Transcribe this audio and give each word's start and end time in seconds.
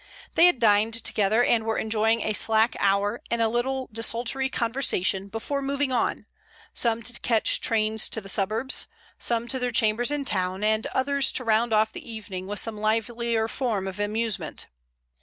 They 0.33 0.47
had 0.47 0.57
dined 0.57 0.95
together, 0.95 1.43
and 1.43 1.63
were 1.63 1.77
enjoying 1.77 2.21
a 2.21 2.33
slack 2.33 2.75
hour 2.79 3.21
and 3.29 3.39
a 3.39 3.47
little 3.47 3.87
desultory 3.91 4.49
conversation 4.49 5.27
before 5.27 5.61
moving 5.61 5.91
on, 5.91 6.25
some 6.73 7.03
to 7.03 7.19
catch 7.19 7.61
trains 7.61 8.09
to 8.09 8.19
the 8.19 8.27
suburbs, 8.27 8.87
some 9.19 9.47
to 9.49 9.59
their 9.59 9.69
chambers 9.69 10.09
in 10.11 10.25
town, 10.25 10.63
and 10.63 10.87
others 10.87 11.31
to 11.33 11.43
round 11.43 11.71
off 11.71 11.91
the 11.93 12.11
evening 12.11 12.47
with 12.47 12.57
some 12.57 12.77
livelier 12.77 13.47
form 13.47 13.87
of 13.87 13.99
amusement. 13.99 14.65